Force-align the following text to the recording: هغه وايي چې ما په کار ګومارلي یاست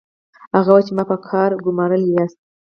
هغه 0.55 0.69
وايي 0.71 0.85
چې 0.87 0.93
ما 0.97 1.03
په 1.11 1.17
کار 1.29 1.49
ګومارلي 1.65 2.09
یاست 2.15 2.39